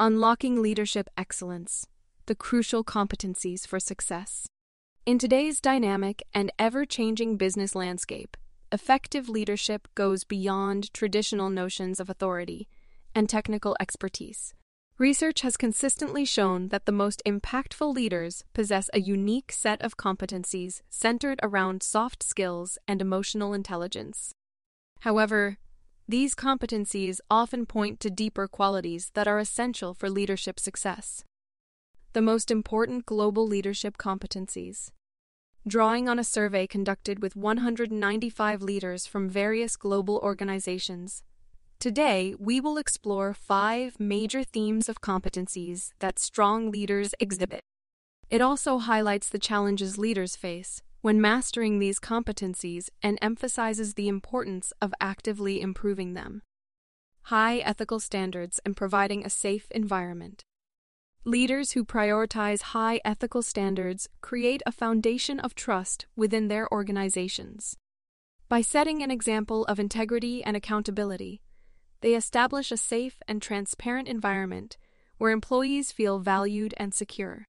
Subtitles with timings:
[0.00, 1.84] Unlocking Leadership Excellence
[2.26, 4.46] The Crucial Competencies for Success.
[5.04, 8.36] In today's dynamic and ever changing business landscape,
[8.70, 12.68] effective leadership goes beyond traditional notions of authority
[13.12, 14.54] and technical expertise.
[14.98, 20.80] Research has consistently shown that the most impactful leaders possess a unique set of competencies
[20.88, 24.32] centered around soft skills and emotional intelligence.
[25.00, 25.58] However,
[26.10, 31.22] these competencies often point to deeper qualities that are essential for leadership success.
[32.14, 34.90] The most important global leadership competencies.
[35.66, 41.22] Drawing on a survey conducted with 195 leaders from various global organizations,
[41.78, 47.60] today we will explore five major themes of competencies that strong leaders exhibit.
[48.30, 54.74] It also highlights the challenges leaders face when mastering these competencies and emphasizes the importance
[54.82, 56.42] of actively improving them.
[57.22, 60.44] High ethical standards and providing a safe environment.
[61.24, 67.78] Leaders who prioritize high ethical standards create a foundation of trust within their organizations.
[68.50, 71.40] By setting an example of integrity and accountability,
[72.02, 74.76] they establish a safe and transparent environment
[75.16, 77.47] where employees feel valued and secure.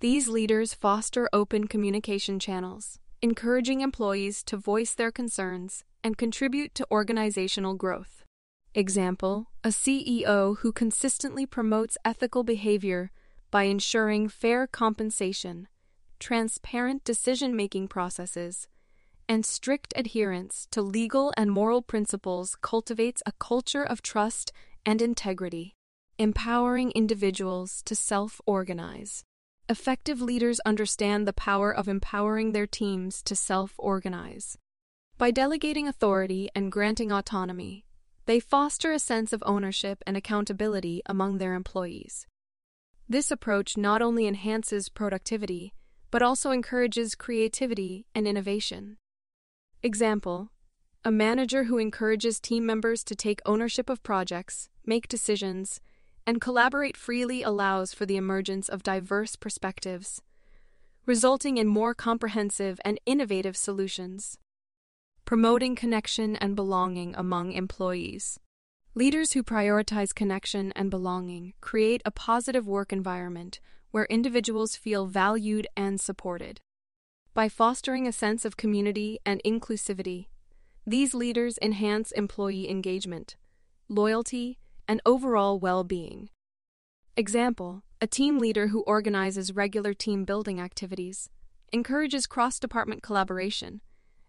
[0.00, 6.86] These leaders foster open communication channels, encouraging employees to voice their concerns and contribute to
[6.88, 8.22] organizational growth.
[8.76, 13.10] Example A CEO who consistently promotes ethical behavior
[13.50, 15.66] by ensuring fair compensation,
[16.20, 18.68] transparent decision making processes,
[19.28, 24.52] and strict adherence to legal and moral principles cultivates a culture of trust
[24.86, 25.74] and integrity,
[26.20, 29.24] empowering individuals to self organize.
[29.70, 34.56] Effective leaders understand the power of empowering their teams to self organize.
[35.18, 37.84] By delegating authority and granting autonomy,
[38.24, 42.26] they foster a sense of ownership and accountability among their employees.
[43.10, 45.74] This approach not only enhances productivity,
[46.10, 48.96] but also encourages creativity and innovation.
[49.82, 50.50] Example
[51.04, 55.82] A manager who encourages team members to take ownership of projects, make decisions,
[56.28, 60.20] and collaborate freely allows for the emergence of diverse perspectives,
[61.06, 64.36] resulting in more comprehensive and innovative solutions.
[65.24, 68.38] Promoting connection and belonging among employees.
[68.94, 73.58] Leaders who prioritize connection and belonging create a positive work environment
[73.90, 76.60] where individuals feel valued and supported.
[77.32, 80.26] By fostering a sense of community and inclusivity,
[80.86, 83.36] these leaders enhance employee engagement,
[83.88, 86.30] loyalty, and overall well being.
[87.16, 91.28] Example A team leader who organizes regular team building activities,
[91.72, 93.82] encourages cross department collaboration,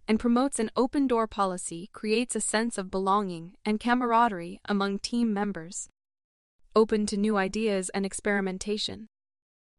[0.07, 5.33] and promotes an open door policy creates a sense of belonging and camaraderie among team
[5.33, 5.87] members.
[6.75, 9.07] Open to new ideas and experimentation.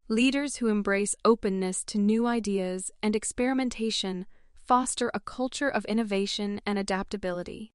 [0.08, 4.26] Leaders who embrace openness to new ideas and experimentation
[4.64, 7.72] foster a culture of innovation and adaptability.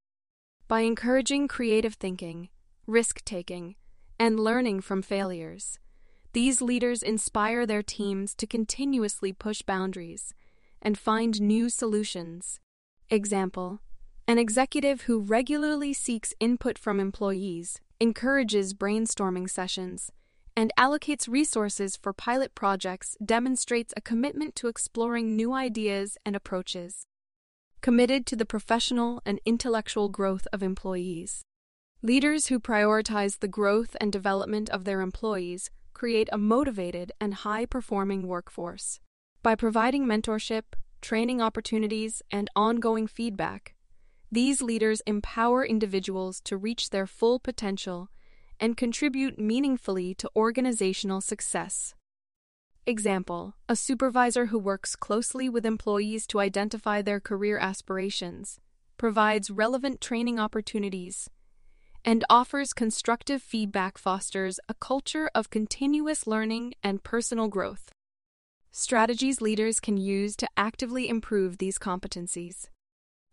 [0.67, 2.49] By encouraging creative thinking,
[2.87, 3.75] risk taking,
[4.19, 5.79] and learning from failures.
[6.33, 10.33] These leaders inspire their teams to continuously push boundaries
[10.81, 12.59] and find new solutions.
[13.09, 13.79] Example
[14.27, 20.11] An executive who regularly seeks input from employees, encourages brainstorming sessions,
[20.55, 27.05] and allocates resources for pilot projects demonstrates a commitment to exploring new ideas and approaches.
[27.81, 31.43] Committed to the professional and intellectual growth of employees.
[32.05, 37.65] Leaders who prioritize the growth and development of their employees create a motivated and high
[37.65, 38.99] performing workforce.
[39.41, 43.73] By providing mentorship, training opportunities, and ongoing feedback,
[44.31, 48.09] these leaders empower individuals to reach their full potential
[48.59, 51.95] and contribute meaningfully to organizational success.
[52.85, 58.59] Example A supervisor who works closely with employees to identify their career aspirations,
[58.95, 61.31] provides relevant training opportunities,
[62.05, 67.91] and offers constructive feedback fosters a culture of continuous learning and personal growth.
[68.71, 72.67] Strategies leaders can use to actively improve these competencies.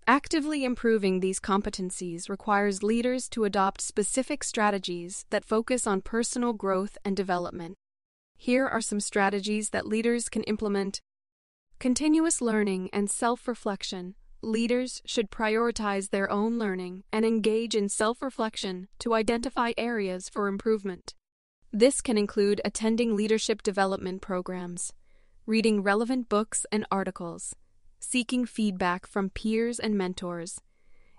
[0.07, 6.97] Actively improving these competencies requires leaders to adopt specific strategies that focus on personal growth
[7.05, 7.77] and development.
[8.37, 11.01] Here are some strategies that leaders can implement.
[11.79, 14.15] Continuous learning and self reflection.
[14.45, 20.49] Leaders should prioritize their own learning and engage in self reflection to identify areas for
[20.49, 21.15] improvement.
[21.73, 24.93] This can include attending leadership development programs,
[25.47, 27.55] reading relevant books and articles,
[28.01, 30.61] seeking feedback from peers and mentors,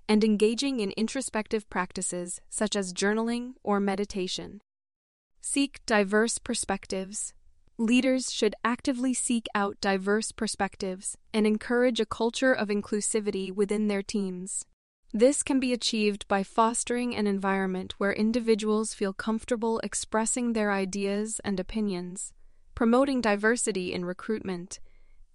[0.09, 4.59] and engaging in introspective practices such as journaling or meditation.
[5.39, 7.33] Seek diverse perspectives.
[7.79, 14.03] Leaders should actively seek out diverse perspectives and encourage a culture of inclusivity within their
[14.03, 14.63] teams.
[15.11, 21.41] This can be achieved by fostering an environment where individuals feel comfortable expressing their ideas
[21.43, 22.31] and opinions,
[22.75, 24.79] promoting diversity in recruitment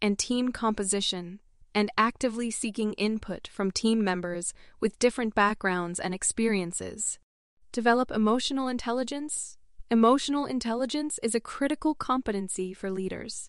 [0.01, 1.41] and team composition,
[1.75, 7.19] and actively seeking input from team members with different backgrounds and experiences.
[7.73, 9.58] Develop emotional intelligence.
[9.91, 13.49] Emotional intelligence is a critical competency for leaders.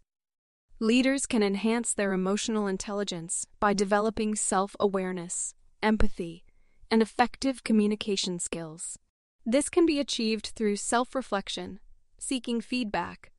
[0.80, 5.53] Leaders can enhance their emotional intelligence by developing self awareness
[5.83, 6.45] empathy,
[6.91, 8.97] and effective communication skills.
[9.45, 11.80] This can be achieved through self reflection,
[12.18, 13.31] seeking feedback,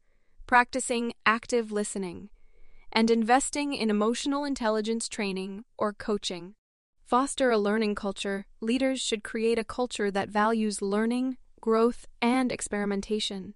[0.47, 2.31] practicing active listening,
[2.93, 6.55] and investing in emotional intelligence training or coaching.
[7.07, 13.55] Foster a learning culture, leaders should create a culture that values learning, growth, and experimentation.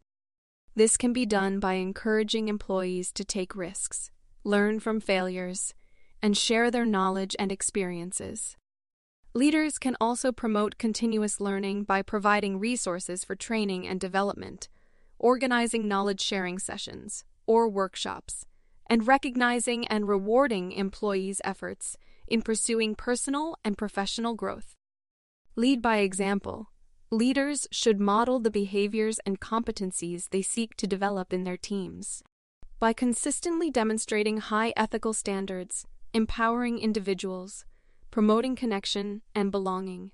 [0.75, 4.11] This can be done by encouraging employees to take risks,
[4.43, 5.75] learn from failures,
[6.21, 8.57] and share their knowledge and experiences.
[9.35, 14.69] Leaders can also promote continuous learning by providing resources for training and development,
[15.19, 18.47] organizing knowledge sharing sessions or workshops,
[18.87, 21.97] and recognizing and rewarding employees' efforts
[22.27, 24.75] in pursuing personal and professional growth.
[25.57, 26.71] Lead by example.
[27.15, 32.25] Leaders should model the behaviors and competencies they seek to develop in their teams.
[32.81, 37.67] By consistently demonstrating high ethical standards, empowering individuals,
[38.11, 40.11] promoting connection and belonging,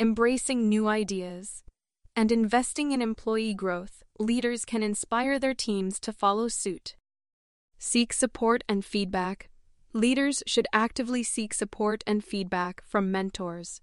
[0.00, 1.62] embracing new ideas,
[2.16, 6.96] and investing in employee growth, leaders can inspire their teams to follow suit.
[7.78, 9.50] Seek support and feedback.
[9.92, 13.80] Leaders should actively seek support and feedback from mentors,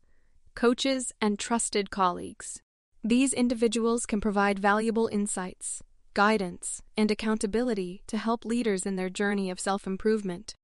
[0.55, 2.61] coaches, and trusted colleagues.
[3.03, 5.81] These individuals can provide valuable insights,
[6.13, 10.55] guidance, and accountability to help leaders in their journey of self improvement.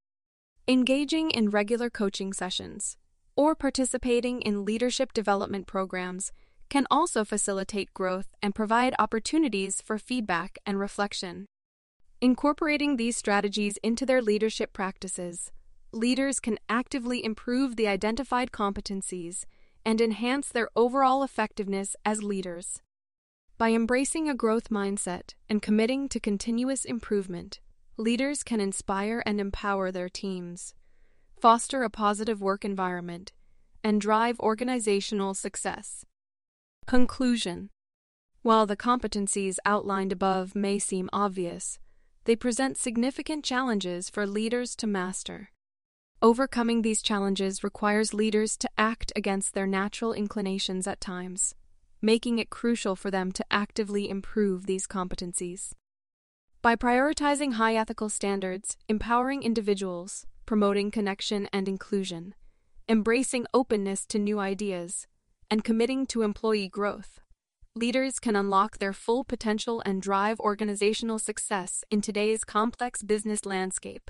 [0.67, 2.97] Engaging in regular coaching sessions
[3.35, 6.31] or participating in leadership development programs
[6.69, 11.45] can also facilitate growth and provide opportunities for feedback and reflection.
[12.19, 15.51] Incorporating these strategies into their leadership practices,
[15.91, 19.45] leaders can actively improve the identified competencies
[19.87, 22.81] and enhance their overall effectiveness as leaders.
[23.57, 27.61] By embracing a growth mindset and committing to continuous improvement,
[27.95, 30.73] leaders can inspire and empower their teams,
[31.39, 33.31] foster a positive work environment,
[33.81, 36.03] and drive organizational success.
[36.85, 37.69] Conclusion
[38.41, 41.79] While the competencies outlined above may seem obvious,
[42.25, 45.51] they present significant challenges for leaders to master.
[46.19, 51.53] Overcoming these challenges requires leaders to act against their natural inclinations at times,
[52.01, 55.73] making it crucial for them to actively improve these competencies.
[56.63, 62.33] By prioritizing high ethical standards, empowering individuals, promoting connection and inclusion,
[62.89, 65.05] embracing openness to new ideas,
[65.51, 67.19] and committing to employee growth,
[67.75, 74.09] leaders can unlock their full potential and drive organizational success in today's complex business landscape.